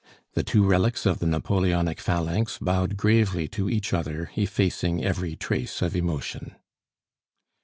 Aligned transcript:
The 0.33 0.41
two 0.41 0.65
relics 0.65 1.05
of 1.05 1.19
the 1.19 1.27
Napoleonic 1.27 1.99
phalanx 1.99 2.57
bowed 2.57 2.97
gravely 2.97 3.47
to 3.49 3.69
each 3.69 3.93
other, 3.93 4.31
effacing 4.35 5.05
every 5.05 5.35
trace 5.35 5.79
of 5.83 5.95
emotion. 5.95 6.55